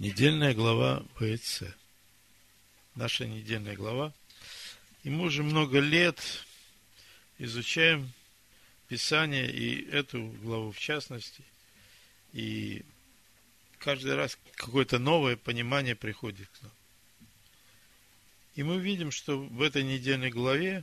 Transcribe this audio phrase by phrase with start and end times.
[0.00, 1.62] Недельная глава ВЦ.
[2.96, 4.12] Наша недельная глава.
[5.04, 6.20] И мы уже много лет
[7.38, 8.12] изучаем
[8.88, 11.44] Писание и эту главу в частности.
[12.32, 12.84] И
[13.78, 16.72] каждый раз какое-то новое понимание приходит к нам.
[18.56, 20.82] И мы видим, что в этой недельной главе,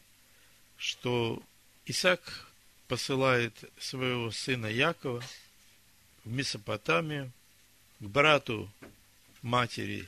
[0.78, 1.43] что
[1.86, 2.50] Исаак
[2.88, 5.21] посылает своего сына Якова
[6.23, 7.30] в Месопотамию
[8.00, 8.71] к брату
[9.42, 10.08] матери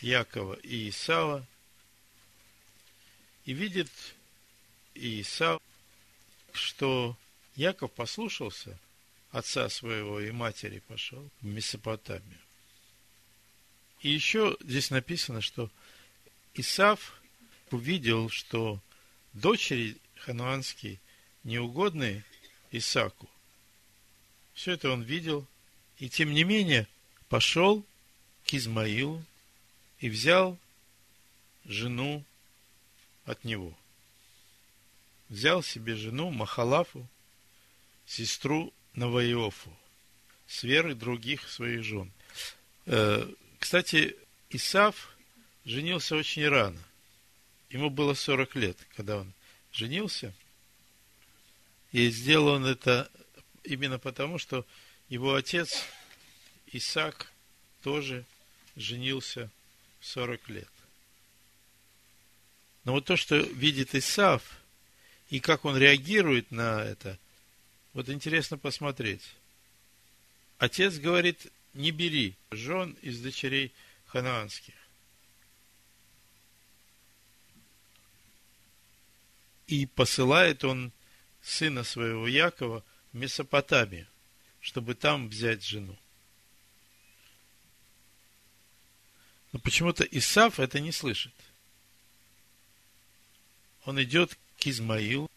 [0.00, 1.46] Якова и Исава,
[3.44, 3.90] и видит
[4.94, 5.60] Исав,
[6.52, 7.16] что
[7.54, 8.78] Яков послушался
[9.30, 12.38] отца своего и матери, пошел в Месопотамию.
[14.00, 15.70] И еще здесь написано, что
[16.54, 17.20] Исав
[17.70, 18.80] увидел, что
[19.32, 21.00] дочери хануанские
[21.44, 22.24] неугодные
[22.70, 23.28] Исаку.
[24.54, 25.46] Все это он видел,
[25.98, 26.86] и тем не менее
[27.28, 27.84] пошел
[28.48, 29.22] к Измаилу
[30.00, 30.58] и взял
[31.66, 32.24] жену
[33.26, 33.74] от него.
[35.28, 37.06] Взял себе жену Махалафу,
[38.06, 39.70] сестру Наваиофу,
[40.46, 42.10] с веры других своих жен.
[42.86, 44.16] Э, кстати,
[44.48, 45.14] Исав
[45.66, 46.82] женился очень рано.
[47.68, 49.32] Ему было 40 лет, когда он
[49.72, 50.32] женился.
[51.92, 53.10] И сделал он это
[53.62, 54.64] именно потому, что
[55.10, 55.84] его отец
[56.72, 57.30] Исаак
[57.82, 58.24] тоже
[58.78, 59.50] женился
[60.00, 60.68] в 40 лет.
[62.84, 64.42] Но вот то, что видит Исав,
[65.28, 67.18] и как он реагирует на это,
[67.92, 69.34] вот интересно посмотреть.
[70.56, 73.72] Отец говорит, не бери жен из дочерей
[74.06, 74.74] ханаанских.
[79.66, 80.92] И посылает он
[81.42, 82.82] сына своего Якова
[83.12, 84.06] в Месопотамию,
[84.60, 85.98] чтобы там взять жену.
[89.52, 91.32] Но почему-то Исав это не слышит.
[93.84, 95.30] Он идет к Измаилу.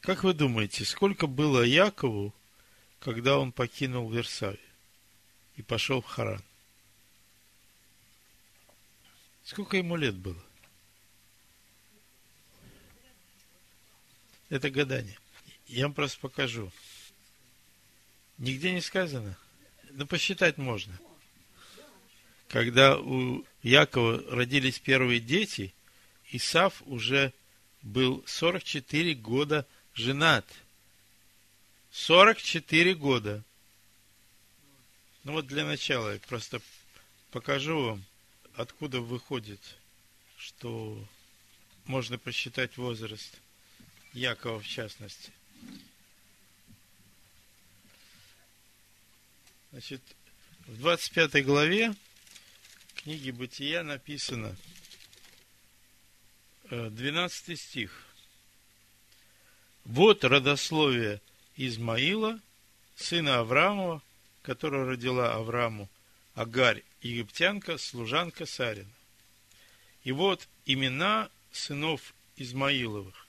[0.00, 2.34] Как вы думаете, сколько было Якову,
[2.98, 4.58] когда он покинул Версавию
[5.56, 6.42] и пошел в Харан?
[9.44, 10.42] Сколько ему лет было?
[14.48, 15.18] Это гадание.
[15.66, 16.72] Я вам просто покажу.
[18.38, 19.36] Нигде не сказано.
[19.90, 20.98] Но посчитать можно–
[22.52, 25.72] когда у Якова родились первые дети,
[26.32, 27.32] Исав уже
[27.80, 30.44] был 44 года женат.
[31.92, 33.42] 44 года.
[35.24, 36.60] Ну вот для начала я просто
[37.30, 38.04] покажу вам,
[38.54, 39.60] откуда выходит,
[40.36, 41.02] что
[41.86, 43.34] можно посчитать возраст
[44.12, 45.32] Якова в частности.
[49.70, 50.02] Значит,
[50.66, 51.94] в 25 главе
[53.02, 54.54] книге Бытия написано,
[56.70, 58.06] 12 э, стих.
[59.84, 61.20] Вот родословие
[61.56, 62.40] Измаила,
[62.94, 64.02] сына Авраамова,
[64.42, 65.88] которого родила Аврааму
[66.34, 68.88] Агарь, египтянка, служанка Сарина.
[70.04, 73.26] И вот имена сынов Измаиловых.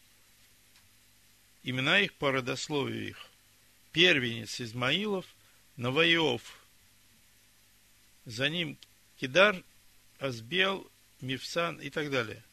[1.64, 3.28] Имена их по родословию их.
[3.92, 5.26] Первенец Измаилов,
[5.76, 6.42] Наваиов.
[8.26, 8.78] За ним
[9.24, 9.64] Кидар,
[10.20, 10.86] Азбел,
[11.22, 12.44] Мифсан и так далее.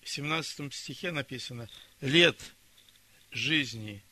[0.00, 1.68] В 17 стихе написано,
[2.00, 2.54] лет
[3.32, 4.02] жизни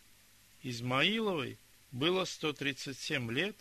[0.63, 1.57] Измаиловой
[1.93, 3.57] было 137 лет,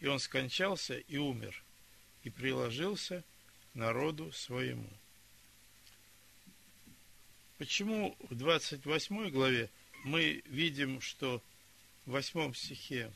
[0.00, 1.62] и он скончался и умер,
[2.22, 3.22] и приложился
[3.74, 4.88] народу своему.
[7.58, 9.68] Почему в 28 главе
[10.04, 11.42] мы видим, что
[12.06, 13.12] в 8 стихе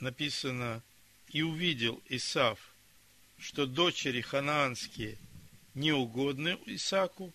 [0.00, 0.82] написано
[1.32, 2.58] и увидел Исав,
[3.38, 5.18] что дочери ханаанские
[5.74, 7.32] неугодны Исаку,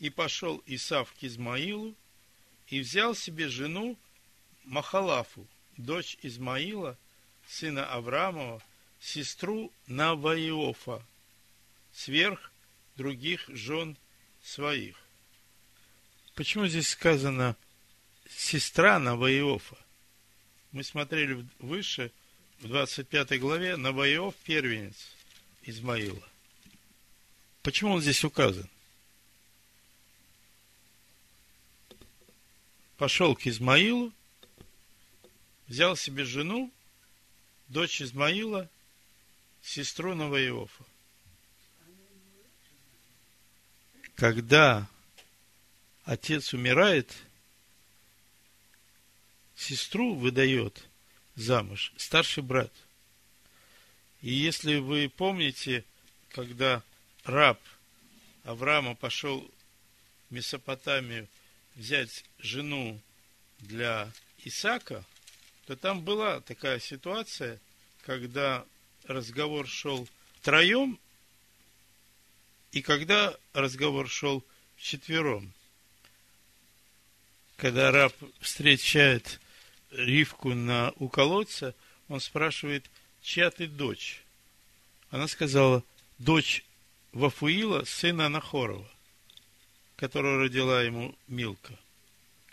[0.00, 1.94] и пошел Исав к Измаилу,
[2.66, 3.96] и взял себе жену
[4.64, 6.98] Махалафу, дочь Измаила,
[7.46, 8.62] сына Авраамова,
[9.00, 11.04] сестру Наваиофа,
[11.92, 12.50] сверх
[12.96, 13.96] других жен
[14.42, 14.96] своих.
[16.34, 17.56] Почему здесь сказано
[18.28, 19.76] сестра Наваиофа?
[20.72, 22.10] Мы смотрели выше–
[22.62, 24.94] в 25 главе Наваев первенец
[25.64, 26.22] Измаила.
[27.62, 28.68] Почему он здесь указан?
[32.96, 34.12] Пошел к Измаилу,
[35.66, 36.72] взял себе жену,
[37.66, 38.70] дочь Измаила,
[39.60, 40.84] сестру Наваиофа.
[44.14, 44.88] Когда
[46.04, 47.12] отец умирает,
[49.56, 50.86] сестру выдает
[51.34, 52.72] замуж старший брат.
[54.20, 55.84] И если вы помните,
[56.30, 56.82] когда
[57.24, 57.60] раб
[58.44, 59.48] Авраама пошел
[60.28, 61.28] в Месопотамию
[61.74, 63.00] взять жену
[63.60, 64.12] для
[64.44, 65.04] Исаака,
[65.66, 67.60] то там была такая ситуация,
[68.04, 68.64] когда
[69.04, 70.08] разговор шел
[70.40, 70.98] втроем,
[72.72, 74.44] и когда разговор шел
[74.76, 75.52] вчетвером.
[77.56, 79.40] Когда раб встречает
[79.92, 81.74] Ривку на, у колодца,
[82.08, 82.90] он спрашивает,
[83.20, 84.22] чья ты дочь?
[85.10, 85.84] Она сказала,
[86.18, 86.64] дочь
[87.12, 88.88] Вафуила, сына Нахорова,
[89.96, 91.78] которого родила ему Милка.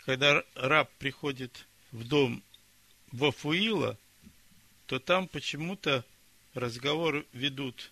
[0.04, 2.42] Когда раб приходит в дом
[3.12, 3.96] Вафуила,
[4.86, 6.04] то там почему-то
[6.54, 7.90] разговор ведут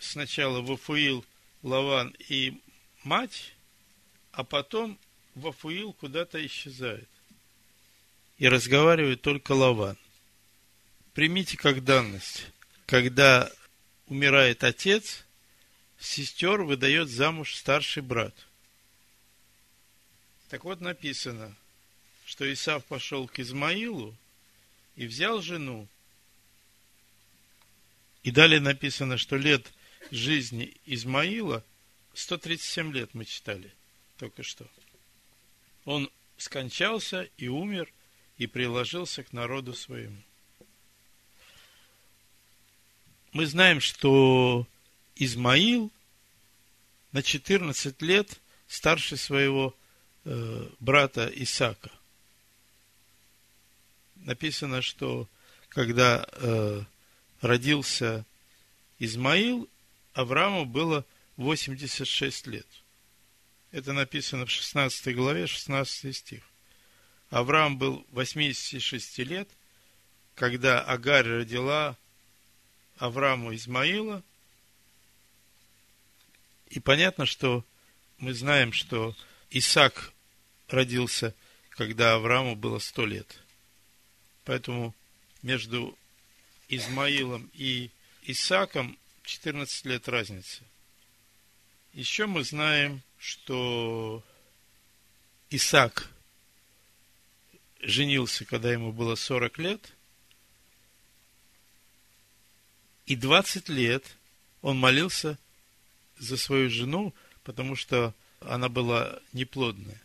[0.00, 1.24] сначала Вафуил,
[1.62, 2.60] Лаван и
[3.04, 3.54] мать,
[4.32, 4.98] а потом
[5.34, 7.08] Вафуил куда-то исчезает.
[8.40, 9.98] И разговаривает только Лаван.
[11.12, 12.46] Примите как данность,
[12.86, 13.52] когда
[14.06, 15.26] умирает отец,
[15.98, 18.34] сестер выдает замуж старший брат.
[20.48, 21.54] Так вот написано,
[22.24, 24.16] что Исав пошел к Измаилу
[24.96, 25.86] и взял жену.
[28.22, 29.70] И далее написано, что лет
[30.10, 31.62] жизни Измаила
[32.14, 33.70] 137 лет мы читали
[34.16, 34.66] только что.
[35.84, 37.92] Он скончался и умер,
[38.40, 40.16] и приложился к народу своему.
[43.32, 44.66] Мы знаем, что
[45.14, 45.92] Измаил
[47.12, 49.76] на 14 лет старше своего
[50.24, 51.90] э, брата Исака.
[54.16, 55.28] Написано, что
[55.68, 56.82] когда э,
[57.42, 58.24] родился
[58.98, 59.68] Измаил,
[60.14, 61.04] Аврааму было
[61.36, 62.66] 86 лет.
[63.70, 66.49] Это написано в 16 главе, 16 стих.
[67.30, 69.48] Авраам был 86 лет,
[70.34, 71.96] когда Агарь родила
[72.98, 74.22] Аврааму Измаила.
[76.68, 77.64] И понятно, что
[78.18, 79.16] мы знаем, что
[79.50, 80.12] Исаак
[80.68, 81.34] родился,
[81.70, 83.38] когда Аврааму было сто лет.
[84.44, 84.94] Поэтому
[85.42, 85.96] между
[86.68, 87.90] Измаилом и
[88.22, 90.62] Исааком 14 лет разницы.
[91.92, 94.22] Еще мы знаем, что
[95.50, 96.10] Исаак
[97.80, 99.92] женился, когда ему было 40 лет,
[103.06, 104.04] и 20 лет
[104.62, 105.38] он молился
[106.18, 110.00] за свою жену, потому что она была неплодная.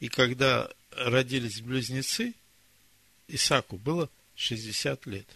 [0.00, 2.34] И когда родились близнецы,
[3.28, 5.26] Исаку было 60 лет.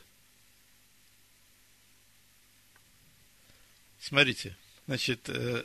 [4.00, 4.56] Смотрите,
[4.86, 5.64] значит, э,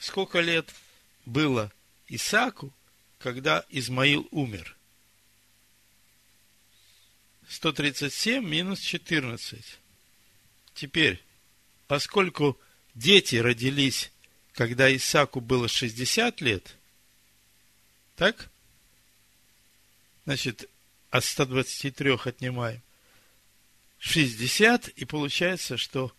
[0.00, 0.72] сколько лет
[1.26, 1.70] было
[2.06, 2.72] Исаку,
[3.18, 4.77] когда Измаил умер?
[7.48, 9.78] 137 минус 14.
[10.74, 11.22] Теперь,
[11.86, 12.58] поскольку
[12.94, 14.12] дети родились,
[14.52, 16.76] когда Исаку было 60 лет,
[18.16, 18.50] так?
[20.24, 20.68] Значит,
[21.10, 22.82] от 123 отнимаем
[23.98, 26.12] 60, и получается, что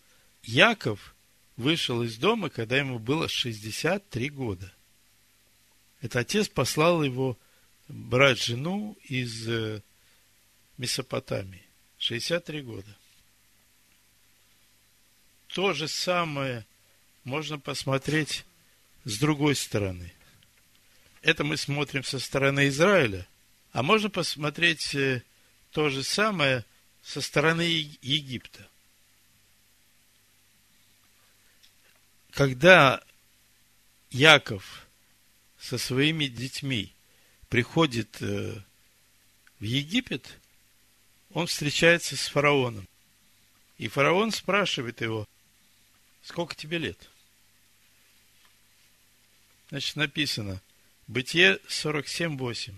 [0.44, 1.16] Яков
[1.58, 4.74] вышел из дома, когда ему было 63 года.
[6.02, 7.38] Это отец послал его
[7.88, 9.82] брать жену из э,
[10.80, 11.64] Месопотамии.
[12.00, 12.98] 63 года.
[15.48, 16.66] То же самое
[17.24, 18.46] можно посмотреть
[19.04, 20.12] с другой стороны.
[21.22, 23.28] Это мы смотрим со стороны Израиля–
[23.72, 25.24] а можно посмотреть э,
[25.72, 26.66] то же самое
[27.04, 28.68] со стороны Египта.
[32.32, 33.04] Когда
[34.10, 34.88] Яков
[35.60, 36.94] со своими детьми
[37.48, 38.62] приходит э,
[39.60, 40.40] в Египет,
[41.34, 42.88] он встречается с фараоном.
[43.78, 45.28] И фараон спрашивает его,
[46.24, 47.10] сколько тебе лет?
[49.70, 50.62] Значит, написано,
[51.10, 52.72] Бытие 47.8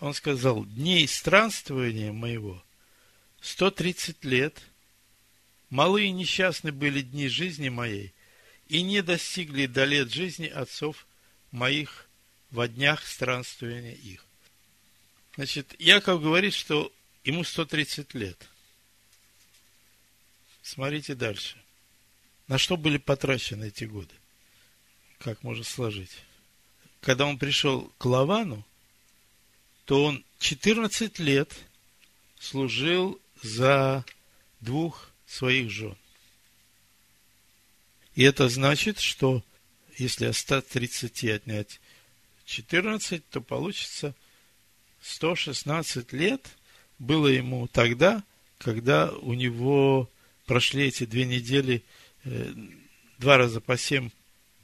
[0.00, 2.62] он сказал, дней странствования моего
[3.40, 4.60] 130 лет,
[5.70, 8.12] малые несчастны были дни жизни моей,
[8.68, 11.06] и не достигли до лет жизни отцов
[11.50, 12.10] моих
[12.50, 14.22] во днях странствования их.
[15.36, 16.92] Значит, Яков говорит, что
[17.26, 18.48] ему 130 лет.
[20.62, 21.56] Смотрите дальше.
[22.46, 24.14] На что были потрачены эти годы?
[25.18, 26.16] Как можно сложить?
[27.00, 28.64] Когда он пришел к Лавану,
[29.84, 31.52] то он 14 лет
[32.38, 34.04] служил за
[34.60, 35.96] двух своих жен.
[38.14, 39.42] И это значит, что
[39.96, 41.80] если от 130 отнять
[42.44, 44.14] 14, то получится
[45.02, 46.55] 116 лет
[46.98, 48.22] было ему тогда,
[48.58, 50.10] когда у него
[50.46, 51.84] прошли эти две недели,
[52.24, 52.52] э,
[53.18, 54.10] два раза по семь,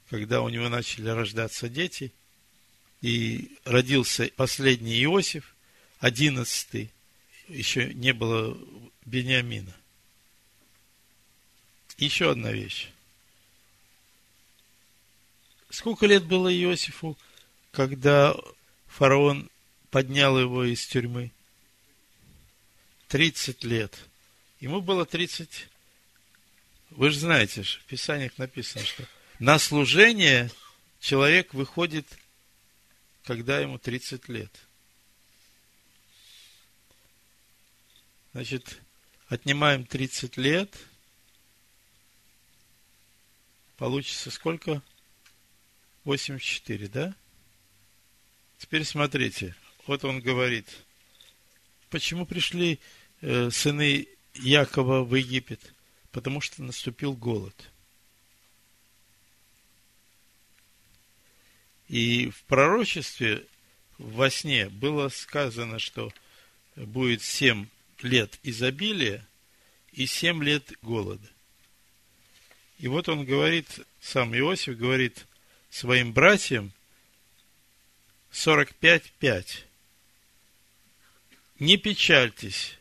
[0.09, 2.13] когда у него начали рождаться дети,
[3.01, 5.55] и родился последний Иосиф,
[5.99, 6.91] одиннадцатый,
[7.49, 8.57] еще не было
[9.05, 9.75] Бениамина.
[11.99, 12.89] Еще одна вещь.
[15.71, 17.17] Сколько лет было Иосифу,
[17.71, 18.35] когда
[18.87, 19.51] фараон
[19.91, 21.33] поднял его из тюрьмы?
[23.13, 23.95] 30 лет.
[24.59, 25.69] Ему было 30...
[26.93, 29.07] Вы же знаете, в Писаниях написано, что
[29.39, 30.51] на служение
[30.99, 32.07] человек выходит,
[33.25, 34.51] когда ему 30 лет.
[38.33, 38.81] Значит,
[39.29, 40.75] отнимаем 30 лет.
[43.77, 44.83] Получится сколько?
[46.05, 47.15] 84, да?
[48.57, 49.55] Теперь смотрите.
[49.87, 50.67] Вот он говорит.
[51.91, 52.81] Почему пришли
[53.23, 55.73] сыны Якова в Египет?
[56.11, 57.55] Потому что наступил голод.
[61.89, 63.47] И в пророчестве
[63.99, 66.13] во сне было сказано, что
[66.77, 67.67] будет семь
[68.01, 69.27] лет изобилия
[69.93, 71.29] и семь лет голода.
[72.79, 75.27] И вот он говорит, сам Иосиф говорит
[75.71, 76.73] своим братьям
[78.33, 79.65] 45.5.
[81.61, 82.79] Не печальтесь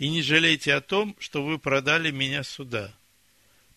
[0.00, 2.90] и не жалейте о том, что вы продали меня сюда,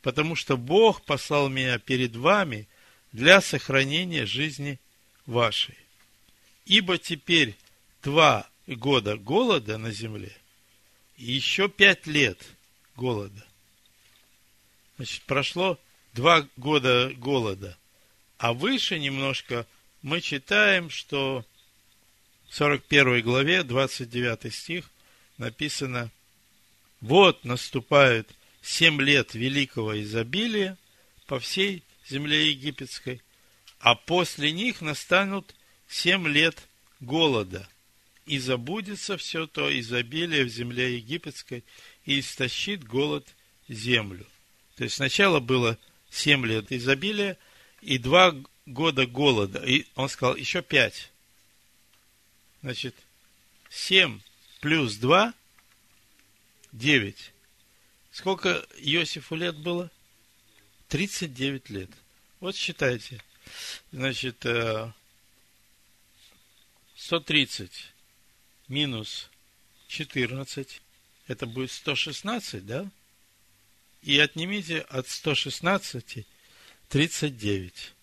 [0.01, 2.69] потому что Бог послал меня перед вами
[3.11, 4.79] для сохранения жизни
[5.25, 5.77] вашей.
[6.65, 7.57] Ибо теперь
[8.01, 10.31] два года голода на земле
[11.17, 12.39] и еще пять лет
[12.95, 13.45] голода.
[14.95, 15.77] Значит, прошло
[16.13, 17.77] два года голода.
[18.37, 19.67] А выше немножко
[20.01, 21.45] мы читаем, что
[22.47, 24.89] в 41 главе, 29 стих,
[25.37, 26.11] написано,
[27.01, 28.29] вот наступают
[28.61, 30.77] семь лет великого изобилия
[31.27, 33.21] по всей земле египетской,
[33.79, 35.55] а после них настанут
[35.87, 36.67] семь лет
[36.99, 37.67] голода,
[38.25, 41.63] и забудется все то изобилие в земле египетской,
[42.05, 43.27] и истощит голод
[43.67, 44.25] землю.
[44.75, 45.77] То есть сначала было
[46.09, 47.37] семь лет изобилия
[47.81, 48.35] и два
[48.65, 49.59] года голода.
[49.65, 51.11] И он сказал, еще пять.
[52.61, 52.95] Значит,
[53.69, 54.19] семь
[54.63, 55.33] плюс два–
[56.71, 57.33] девять.
[58.13, 59.91] Сколько Иосифу лет было?
[60.87, 61.89] 39 лет.
[62.39, 63.21] Вот считайте.
[63.91, 64.45] Значит,
[66.95, 67.73] 130 э,
[68.69, 69.29] минус
[69.89, 70.81] 14,
[71.27, 72.89] это будет 116, да?
[74.01, 76.25] И отнимите от 116
[76.87, 77.93] 39.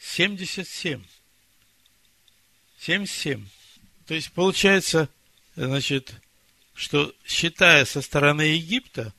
[0.00, 1.04] 77.
[2.86, 3.44] 77.
[4.06, 5.08] То есть получается,
[5.56, 6.14] значит,
[6.72, 9.12] что считая со стороны Египта,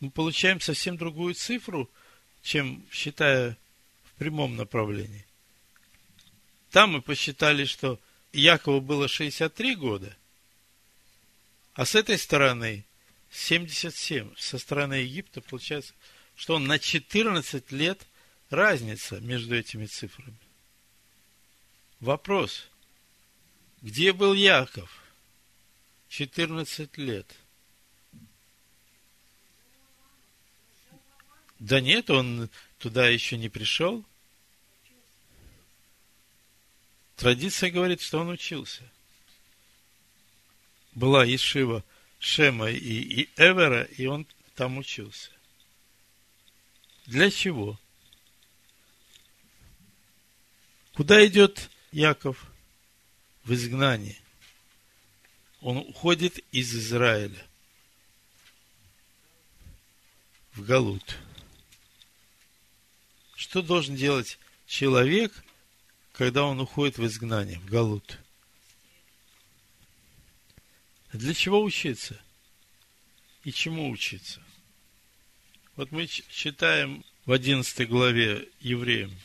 [0.00, 1.90] мы получаем совсем другую цифру,
[2.42, 3.56] чем считая
[4.04, 5.24] в прямом направлении.
[6.70, 7.98] Там мы посчитали, что
[8.34, 10.14] Якову было 63 года,
[11.72, 12.84] а с этой стороны
[13.30, 14.34] 77.
[14.36, 15.94] Со стороны Египта получается,
[16.34, 18.06] что он на 14 лет
[18.50, 20.36] разница между этими цифрами.
[22.00, 22.68] Вопрос.
[23.82, 24.90] Где был Яков?
[26.08, 27.34] 14 лет.
[31.58, 34.04] Да нет, он туда еще не пришел.
[37.16, 38.82] Традиция говорит, что он учился.
[40.92, 41.82] Была Ешива
[42.18, 45.30] Шема и, и Эвера, и он там учился.
[47.06, 47.78] Для чего?
[50.94, 52.50] Куда идет Яков?
[53.46, 54.20] В изгнание.
[55.60, 57.46] Он уходит из Израиля
[60.52, 61.16] в Галут.
[63.36, 65.44] Что должен делать человек,
[66.12, 68.18] когда он уходит в изгнание, в Галут?
[71.12, 72.20] Для чего учиться?
[73.44, 74.42] И чему учиться?
[75.76, 79.16] Вот мы читаем в 11 главе евреям,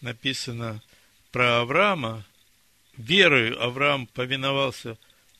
[0.00, 0.82] написано
[1.30, 2.24] про Авраама.
[2.96, 4.96] Верою Авраам повиновался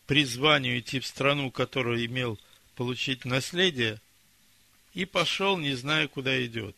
[0.07, 2.39] призванию идти в страну, которую имел
[2.75, 4.01] получить наследие,
[4.93, 6.77] и пошел, не зная, куда идет.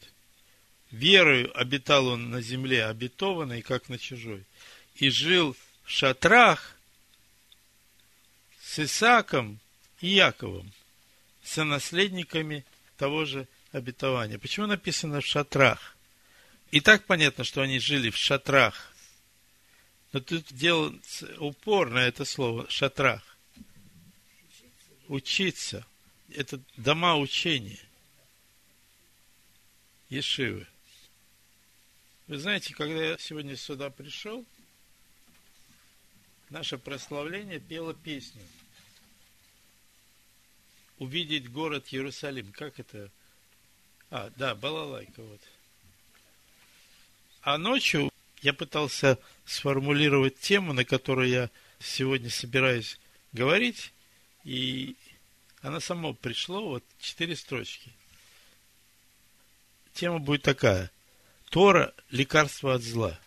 [0.90, 4.44] Верою обитал он на земле обетованной, как на чужой,
[4.96, 5.54] и жил
[5.84, 6.76] в шатрах,
[8.60, 9.60] с Исааком
[10.00, 10.72] и Яковом,
[11.42, 12.64] сонаследниками
[12.96, 14.38] того же обетования.
[14.38, 15.96] Почему написано в шатрах?
[16.70, 18.87] И так понятно, что они жили в шатрах.
[20.12, 23.22] Но тут делается упор на это слово шатрах.
[25.08, 25.86] Учиться.
[26.30, 27.80] Это дома учения.
[30.08, 30.66] Ешивы.
[32.26, 34.44] Вы знаете, когда я сегодня сюда пришел,
[36.50, 38.42] наше прославление пело песню.
[40.98, 42.52] Увидеть город Иерусалим.
[42.52, 43.10] Как это?
[44.10, 45.40] А, да, балалайка вот.
[47.42, 48.10] А ночью
[48.42, 52.98] я пытался сформулировать тему, на которую я сегодня собираюсь
[53.32, 53.92] говорить,
[54.44, 54.96] и
[55.62, 57.92] она сама пришла, вот четыре строчки.
[59.92, 60.90] Тема будет такая.
[61.50, 63.18] Тора– лекарство от зла.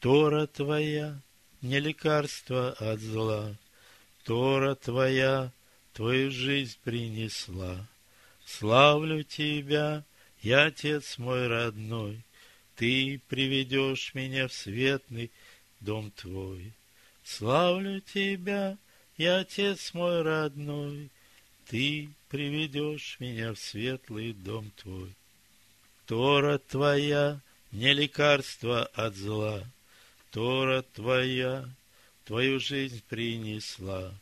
[0.00, 1.20] Тора твоя
[1.62, 3.54] не лекарство от зла.
[4.24, 5.52] Тора твоя
[5.92, 7.86] твою жизнь принесла.
[8.44, 10.04] Славлю тебя,
[10.42, 12.24] я Отец мой родной,
[12.76, 15.32] Ты приведешь меня в светлый
[15.80, 16.74] дом Твой.
[17.24, 18.76] Славлю тебя,
[19.16, 21.10] я Отец мой родной,
[21.66, 25.14] Ты приведешь меня в светлый дом Твой.
[26.06, 27.40] Тора Твоя
[27.72, 29.64] не лекарство от зла,
[30.30, 31.68] Тора Твоя
[32.26, 34.12] Твою жизнь принесла.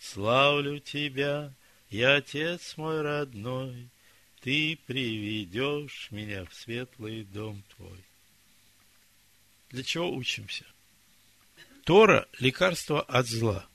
[0.00, 1.52] Славлю Тебя,
[1.90, 3.88] я Отец мой родной,
[4.40, 8.04] Ты приведешь меня в светлый дом Твой.
[9.68, 10.64] Для чего учимся?
[11.84, 13.66] Тора– лекарство от зла.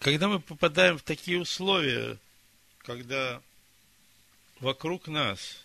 [0.00, 2.18] Когда мы попадаем в такие условия,
[2.78, 3.42] когда
[4.60, 5.64] вокруг нас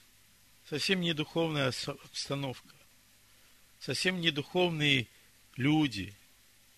[0.70, 2.74] совсем не духовная обстановка,
[3.80, 5.08] совсем не духовные
[5.58, 6.14] люди,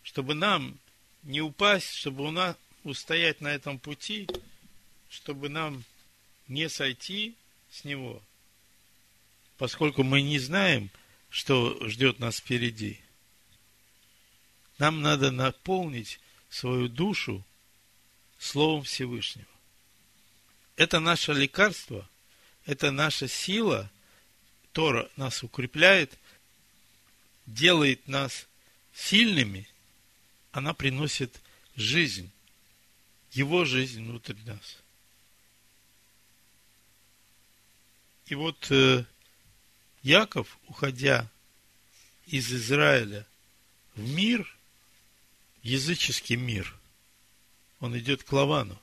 [0.01, 0.79] чтобы нам
[1.21, 4.27] не упасть, чтобы у нас устоять на этом пути,
[5.13, 5.83] чтобы нам
[6.47, 7.35] не сойти
[7.69, 8.19] с него,
[9.57, 10.89] поскольку мы не знаем,
[11.29, 12.99] что ждет нас впереди.
[14.79, 17.45] Нам надо наполнить свою душу
[18.39, 19.47] Словом Всевышнего.
[20.77, 22.09] Это наше лекарство,
[22.65, 23.91] это наша сила,
[24.71, 26.17] Тора нас укрепляет,
[27.45, 28.47] делает нас
[28.93, 29.67] сильными,
[30.51, 31.39] она приносит
[31.75, 32.31] жизнь
[33.31, 34.82] его жизнь внутрь нас.
[38.33, 39.05] И вот э,
[40.01, 41.29] Яков, уходя
[42.25, 43.27] из Израиля
[43.93, 44.57] в мир,
[45.61, 46.75] языческий мир,
[47.79, 48.81] он идет к Лавану.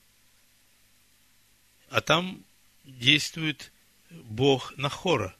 [1.89, 2.45] А там
[2.85, 3.73] действует
[4.11, 5.35] Бог Нахора.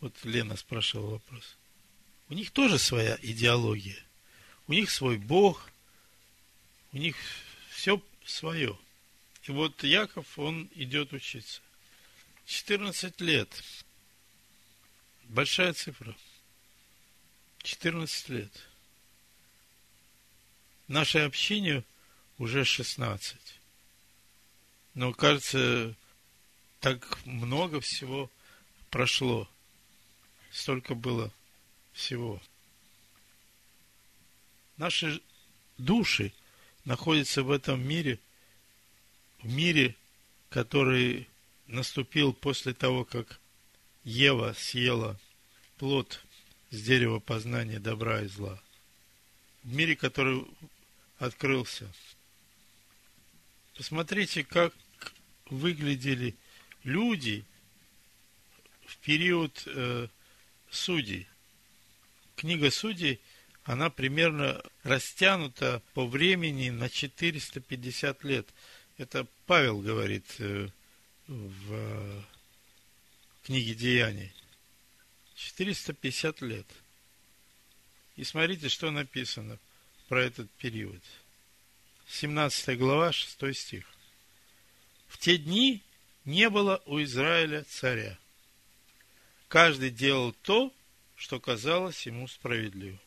[0.00, 1.58] Вот Лена спрашивала вопрос.
[2.30, 4.02] У них тоже своя идеология.
[4.68, 5.70] У них свой Бог,
[6.92, 7.14] у них
[7.68, 8.78] все свое.
[9.44, 11.60] И вот Яков, он идет учиться.
[12.46, 13.48] 14 лет.
[15.24, 16.14] Большая цифра.
[17.62, 18.52] 14 лет.
[20.88, 21.84] Нашей общине
[22.38, 23.36] уже 16.
[24.94, 25.94] Но, кажется,
[26.80, 28.30] так много всего
[28.90, 29.48] прошло.
[30.50, 31.32] Столько было
[31.92, 32.42] всего.
[34.76, 35.22] Наши
[35.78, 36.32] души
[36.84, 38.18] находится в этом мире,
[39.42, 39.96] в мире,
[40.48, 41.28] который
[41.66, 43.40] наступил после того, как
[44.04, 45.18] Ева съела
[45.76, 46.22] плод
[46.70, 48.60] с дерева познания добра и зла.
[49.62, 50.46] В мире, который
[51.18, 51.92] открылся.
[53.76, 54.74] Посмотрите, как
[55.46, 56.34] выглядели
[56.84, 57.44] люди
[58.86, 60.08] в период э,
[60.70, 61.26] судей.
[62.36, 63.20] Книга судей
[63.64, 68.48] она примерно растянута по времени на 450 лет.
[69.00, 70.68] Это Павел говорит э,
[71.26, 72.24] в
[73.44, 74.30] книге Деяний.
[75.36, 76.66] 450 лет.
[78.16, 79.58] И смотрите, что написано
[80.10, 81.02] про этот период.
[82.08, 83.86] 17 глава, 6 стих.
[85.08, 85.82] В те дни
[86.26, 88.18] не было у Израиля царя.
[89.48, 90.74] Каждый делал то,
[91.16, 93.00] что казалось ему справедливым.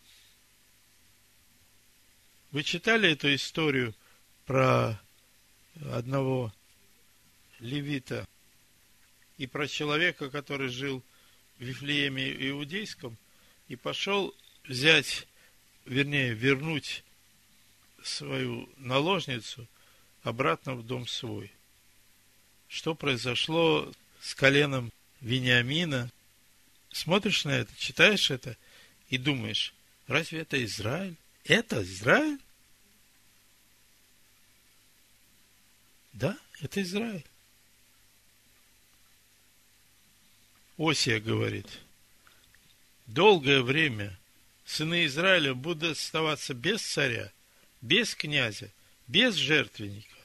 [2.49, 3.93] Вы читали эту историю
[4.47, 4.99] про
[5.81, 6.53] одного
[7.59, 8.27] левита
[9.37, 11.03] и про человека, который жил
[11.57, 13.17] в Вифлееме Иудейском
[13.67, 14.33] и пошел
[14.67, 15.27] взять,
[15.85, 17.03] вернее, вернуть
[18.03, 19.67] свою наложницу
[20.23, 21.51] обратно в дом свой.
[22.67, 26.11] Что произошло с коленом Вениамина?
[26.91, 28.57] Смотришь на это, читаешь это
[29.09, 29.73] и думаешь,
[30.07, 31.15] разве это Израиль?
[31.43, 32.39] Это Израиль?
[36.13, 37.25] Да, это Израиль.
[40.77, 41.67] Осия говорит,
[43.07, 44.17] долгое время
[44.65, 47.31] сыны Израиля будут оставаться без царя,
[47.81, 48.71] без князя,
[49.07, 50.17] без жертвенника,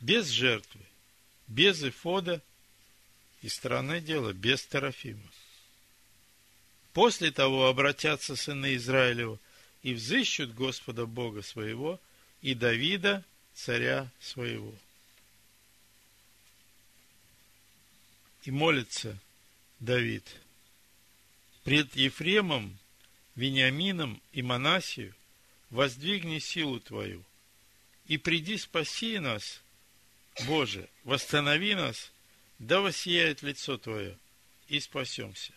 [0.00, 0.80] без жертвы,
[1.48, 2.42] без эфода
[3.42, 5.30] и, странное дело, без Терафима.
[6.92, 9.38] После того обратятся сыны Израилева
[9.82, 12.00] и взыщут Господа Бога своего
[12.42, 13.24] и Давида,
[13.56, 14.72] царя своего.
[18.44, 19.18] И молится
[19.80, 20.24] Давид
[21.64, 22.78] пред Ефремом,
[23.34, 25.12] Вениамином и Манасию
[25.70, 27.24] воздвигни силу Твою,
[28.06, 29.60] и приди спаси нас,
[30.46, 32.12] Боже, восстанови нас,
[32.60, 34.16] да воссияет лицо Твое,
[34.68, 35.52] и спасемся.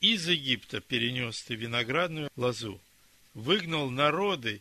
[0.00, 2.80] Из Египта перенес ты виноградную лозу,
[3.34, 4.60] выгнал народы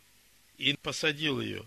[0.58, 1.66] и посадил ее,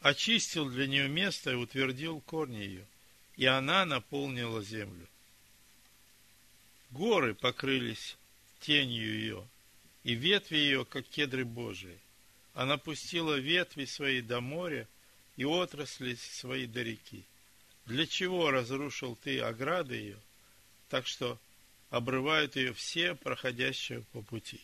[0.00, 2.86] очистил для нее место и утвердил корни ее,
[3.36, 5.06] и она наполнила землю.
[6.90, 8.16] Горы покрылись
[8.60, 9.48] тенью ее,
[10.04, 11.98] и ветви ее, как кедры Божии.
[12.54, 14.88] Она пустила ветви свои до моря
[15.36, 17.24] и отрасли свои до реки.
[17.84, 20.18] Для чего разрушил ты ограды ее,
[20.88, 21.38] так что
[21.90, 24.60] обрывают ее все проходящие по пути.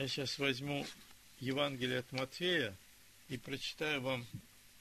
[0.00, 0.86] Я сейчас возьму
[1.40, 2.74] Евангелие от Матфея
[3.28, 4.26] и прочитаю вам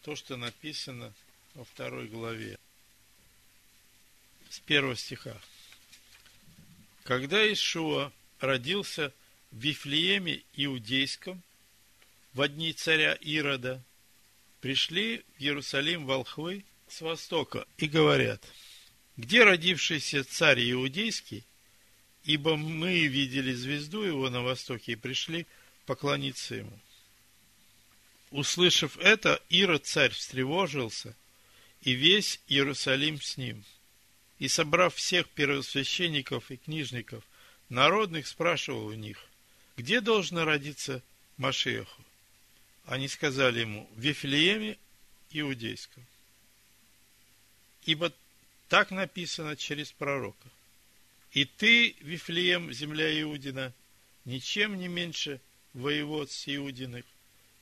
[0.02, 1.14] то, что написано
[1.56, 2.58] во второй главе.
[4.50, 5.36] С первого стиха.
[7.04, 9.12] Когда Ишуа родился
[9.52, 11.44] в Вифлееме Иудейском,
[12.34, 13.84] в одни царя Ирода,
[14.62, 18.42] пришли в Иерусалим волхвы с востока и говорят–
[19.20, 21.44] где родившийся царь иудейский,
[22.24, 25.48] ибо мы видели звезду его на востоке и пришли
[25.86, 26.80] поклониться ему.
[28.32, 31.16] Услышав это, Ирод царь встревожился,
[31.82, 33.64] и весь Иерусалим с ним.
[34.38, 37.24] И, собрав всех первосвященников и книжников,
[37.70, 39.26] народных, спрашивал у них,
[39.78, 41.02] где должно родиться
[41.38, 42.04] Машеху?
[42.86, 44.78] Они сказали ему, в Вифлееме
[45.32, 46.06] Иудейском.
[47.86, 48.14] Ибо
[48.68, 50.50] так написано через пророка.
[51.32, 53.74] И ты, Вифлеем, земля Иудина,
[54.26, 55.42] ничем не меньше
[55.74, 57.06] воевод с Иудиных,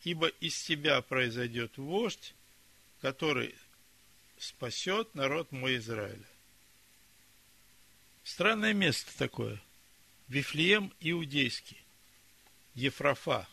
[0.03, 2.34] ибо из тебя произойдет вождь,
[3.01, 3.53] который
[4.38, 6.25] спасет народ мой Израиля.
[8.23, 9.62] Странное место такое.
[10.27, 11.77] Вифлеем иудейский.
[12.75, 13.47] Ефрафа.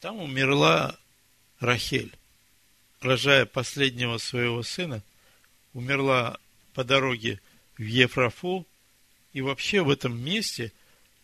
[0.00, 0.98] Там умерла
[1.58, 2.12] Рахель
[3.00, 5.02] рожая последнего своего сына,
[5.72, 6.38] умерла
[6.74, 7.40] по дороге
[7.76, 8.66] в Ефрафу,
[9.32, 10.72] и вообще в этом месте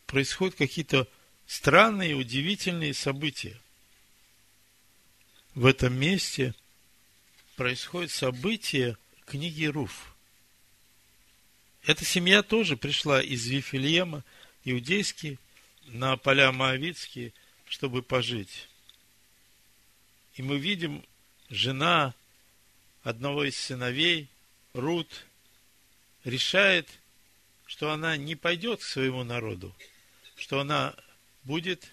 [0.06, 1.09] происходят какие-то
[1.46, 3.59] странные, удивительные события.
[5.54, 6.54] В этом месте
[7.56, 10.14] происходит событие книги Руф.
[11.85, 14.24] Эта семья тоже пришла из Вифилиема,
[14.64, 15.38] иудейские,
[15.87, 17.32] на поля Моавицкие,
[17.68, 18.68] чтобы пожить.
[20.35, 21.04] И мы видим
[21.48, 22.14] жена
[23.02, 24.28] одного из сыновей,
[24.74, 25.24] Рут,
[26.26, 26.88] решает,
[27.66, 29.74] что она не пойдет к своему народу,
[30.36, 30.94] что она
[31.44, 31.88] будет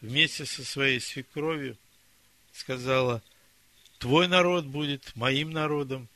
[0.00, 1.76] вместе со своей свекровью,
[2.52, 3.20] сказала,
[3.98, 6.08] твой народ будет моим народом,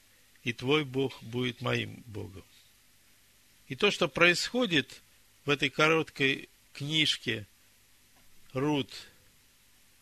[0.44, 2.44] и твой Бог будет моим Богом.
[3.66, 5.02] И то, что происходит
[5.44, 7.46] в этой короткой книжке
[8.52, 8.90] Рут,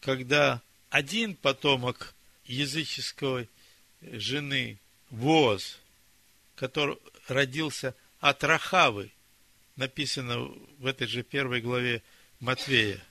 [0.00, 3.48] когда один потомок языческой
[4.02, 5.78] жены Воз,
[6.54, 6.98] который
[7.30, 9.10] родился от Рахавы,
[9.76, 10.38] написано
[10.78, 12.02] в этой же первой главе
[12.40, 13.02] Матвея.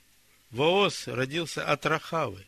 [0.51, 2.45] Воос родился от Рахавы.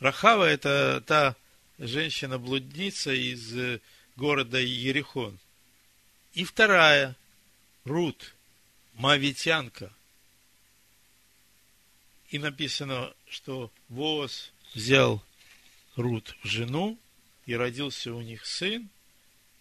[0.00, 1.36] Рахава– это та
[1.78, 3.80] женщина-блудница из
[4.16, 5.38] города Ерехон.
[6.34, 7.16] И вторая,
[7.84, 8.34] Рут,
[8.94, 9.92] мавитянка.
[12.30, 15.22] И написано, что Воос взял
[15.96, 16.98] Рут в жену,
[17.46, 18.88] и родился у них сын,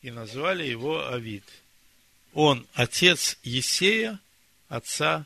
[0.04, 1.46] и назвали его Авид.
[2.34, 4.20] Он отец Есея,
[4.68, 5.26] отца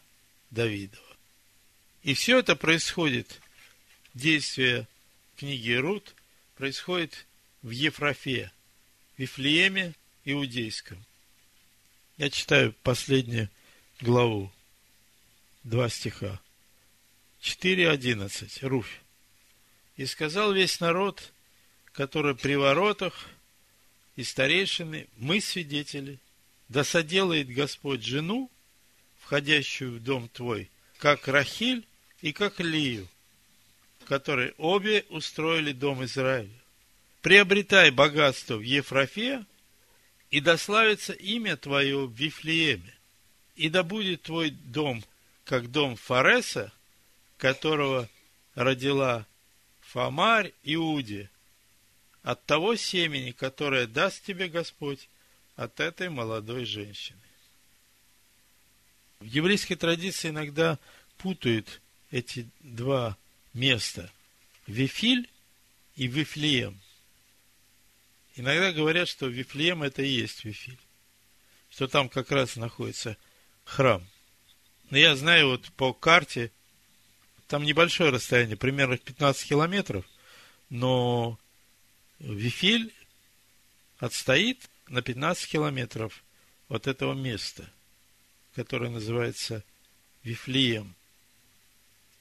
[0.52, 1.04] Давидова.
[2.04, 3.42] И все это происходит,
[4.14, 4.88] действие
[5.36, 6.16] книги Рут
[6.56, 7.26] происходит
[7.64, 8.52] в Ефрафе,
[9.16, 11.04] в Вифлееме Иудейском.
[12.18, 13.50] Я читаю последнюю
[14.00, 14.52] главу,
[15.64, 16.40] два стиха.
[17.42, 18.68] 4.11.
[18.68, 19.02] Руфь.
[19.96, 21.32] И сказал весь народ,
[21.94, 23.28] который при воротах,
[24.18, 26.20] и старейшины, мы свидетели,
[26.68, 28.52] да соделает Господь жену,
[29.20, 31.86] входящую в дом твой, как Рахиль
[32.22, 33.08] и как Лию,
[34.06, 36.50] которые обе устроили дом Израиля.
[37.22, 39.46] Приобретай богатство в Ефрафе
[40.30, 42.94] И дославится имя твое в Вифлееме,
[43.56, 45.04] и да будет твой дом,
[45.46, 46.74] как дом Фареса,
[47.38, 48.10] которого
[48.56, 49.26] родила
[49.82, 51.30] Фомарь Иуде,
[52.28, 55.08] от того семени, которое даст тебе Господь
[55.56, 57.22] от этой молодой женщины.
[59.22, 60.78] В еврейской традиции иногда
[61.18, 61.80] путают
[62.12, 63.16] эти два
[63.54, 64.12] места.
[64.66, 65.30] Вифиль
[65.96, 66.78] и Вифлеем.
[68.36, 70.78] Иногда говорят, что Вифлеем это и есть Вифиль.
[71.70, 73.16] Что там как раз находится
[73.64, 74.06] храм.
[74.90, 76.52] Но я знаю вот по карте,
[77.48, 80.04] там небольшое расстояние, примерно 15 километров,
[80.70, 81.40] но
[82.20, 82.94] Вифиль
[84.00, 86.24] отстоит на 15 километров
[86.70, 87.70] от этого места,
[88.56, 89.64] которое называется
[90.24, 90.96] Вифлеем.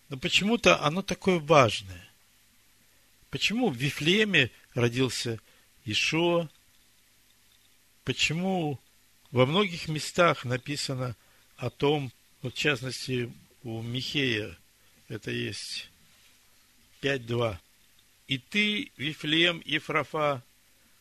[0.09, 2.09] Но почему-то оно такое важное.
[3.31, 5.41] Почему в Вифлееме родился
[5.85, 6.49] Ишуа?
[8.05, 8.79] Почему
[9.31, 11.17] во многих местах написано
[11.57, 13.33] о том, вот в частности
[13.63, 14.57] у Михея
[15.09, 15.91] это есть
[17.03, 17.59] 5.2.
[18.29, 20.43] «И ты, Вифлеем Ефрафа,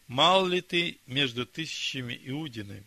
[0.08, 2.86] Мал ли ты между тысячами иудинами?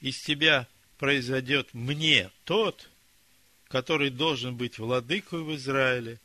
[0.00, 2.88] Из тебя произойдет мне тот,
[3.68, 6.20] который должен быть владыкой в Израиле,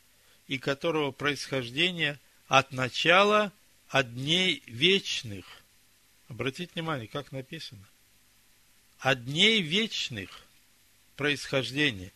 [0.46, 3.52] и которого происхождение от начала
[3.88, 5.46] от дней вечных.
[6.28, 7.84] Обратите внимание, как написано.
[8.98, 10.44] От дней вечных
[11.16, 12.12] происхождение.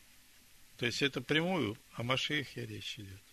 [0.76, 3.29] То есть это прямую о Машехе речь идет.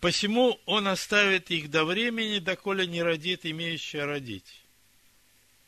[0.00, 4.62] Посему он оставит их до времени, доколе не родит имеющая родить.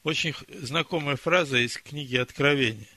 [0.05, 2.89] Очень знакомая фраза из книги Откровения.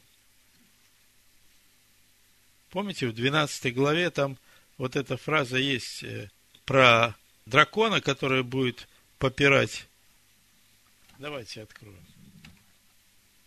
[2.70, 4.38] Помните, в 12 главе там
[4.78, 6.30] вот эта фраза есть э,
[6.66, 8.88] про дракона, который будет
[9.20, 9.88] попирать.
[11.20, 12.06] Давайте откроем.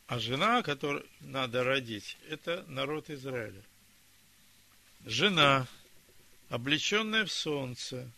[0.07, 3.63] А жена, которую надо родить, это народ Израиля.
[5.05, 5.67] Жена,
[6.49, 8.11] облеченная в солнце.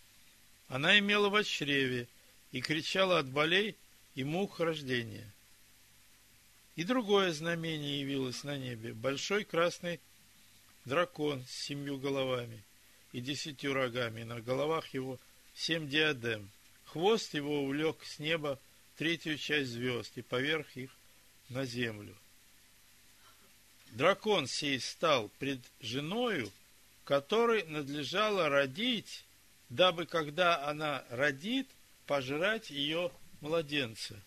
[0.69, 2.09] Она имела в чреве
[2.53, 3.77] и кричала от болей
[4.15, 5.31] и мух рождения.
[6.77, 8.95] И другое знамение явилось на небе.
[8.95, 10.01] Большой красный
[10.85, 12.63] дракон с семью головами
[13.13, 14.23] и десятью рогами.
[14.23, 15.19] На головах его
[15.55, 16.51] семь диадем.
[16.87, 18.59] Хвост его увлек с неба
[18.97, 20.91] третью часть звезд и поверх их
[21.49, 22.17] на землю.
[23.91, 26.51] Дракон сей стал пред женою
[27.05, 29.25] которой надлежало родить,
[29.69, 31.69] дабы, когда она родит,
[32.07, 33.11] пожрать ее
[33.41, 34.21] младенца.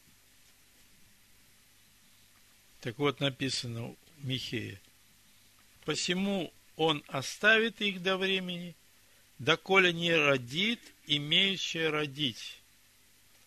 [2.81, 4.79] Так вот написано у Михея.
[5.85, 8.75] Посему он оставит их до времени,
[9.37, 12.59] доколе не родит имеющая родить.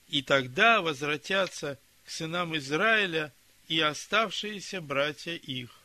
[0.08, 3.32] И тогда возвратятся к сынам Израиля
[3.68, 5.75] и оставшиеся братья их.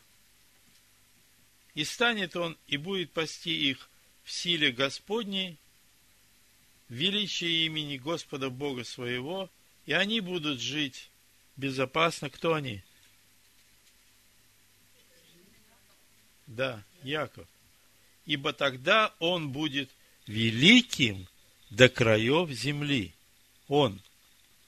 [1.74, 3.88] И станет он и будет пасти их
[4.24, 5.58] в силе Господней,
[6.88, 9.50] в величии имени Господа Бога своего,
[9.86, 11.10] и они будут жить
[11.56, 12.28] безопасно.
[12.28, 12.82] Кто они?
[16.46, 17.48] Да, Яков.
[18.26, 19.90] Ибо тогда он будет
[20.26, 21.26] великим
[21.70, 23.14] до краев земли.
[23.68, 24.00] Он,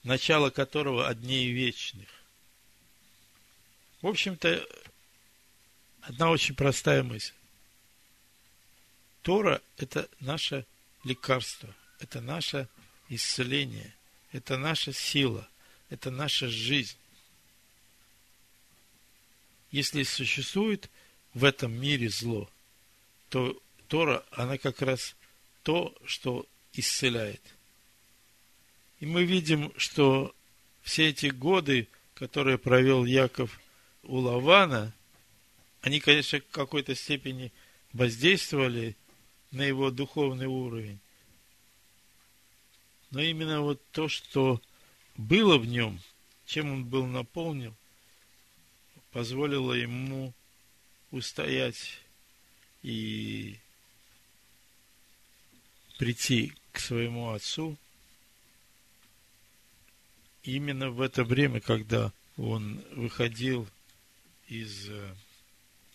[0.02, 2.08] начало которого от дней вечных.
[4.00, 4.66] В общем-то,
[6.06, 7.32] одна очень простая мысль.
[9.22, 10.66] Тора– это наше
[11.02, 12.68] лекарство, это наше
[13.08, 13.94] исцеление,
[14.32, 15.48] это наша сила,
[15.88, 16.96] это наша жизнь.
[19.70, 20.90] Если существует
[21.32, 22.48] в этом мире зло,
[23.30, 25.16] то Тора, она как раз
[25.62, 27.42] то, что исцеляет.
[29.00, 30.34] И мы видим, что
[30.82, 33.58] все эти годы, которые провел Яков
[34.02, 34.92] у Лавана–
[35.85, 37.53] они, конечно, в какой-то степени
[37.92, 38.97] воздействовали
[39.51, 40.99] на его духовный уровень.
[43.11, 44.62] Но именно вот то, что
[45.18, 46.01] было в нем,
[46.47, 47.77] чем он был наполнен,
[49.12, 50.33] позволило ему
[51.11, 51.99] устоять
[52.83, 53.59] и
[55.99, 57.77] прийти к своему отцу.
[60.44, 63.68] Именно в это время, когда он выходил
[64.49, 65.14] из э,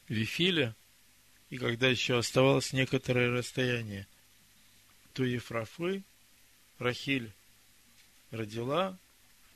[0.09, 0.75] Вифиля,
[1.49, 4.07] и когда еще оставалось некоторое расстояние,
[5.13, 6.03] то Ефрафы
[6.79, 7.31] Рахиль
[8.31, 8.97] родила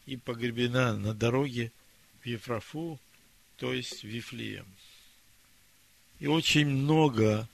[0.05, 1.71] и погребена на дороге
[2.21, 2.99] в Ефрафу,
[3.57, 4.67] то есть в Вифлеем.
[6.19, 7.47] И очень много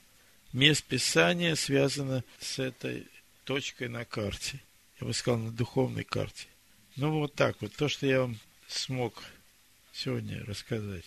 [0.52, 3.06] мест Писания связано с этой
[3.44, 4.60] точкой на карте.
[5.00, 6.46] Я бы сказал, на духовной карте.
[6.96, 7.74] Ну, вот так вот.
[7.74, 9.22] То, что я вам смог
[9.92, 11.06] сегодня рассказать.